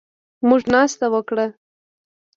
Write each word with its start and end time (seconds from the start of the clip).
موږ 0.47 0.61
ناسته 0.73 1.05
وکړه 1.13 1.45